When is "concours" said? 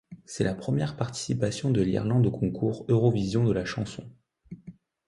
2.31-2.85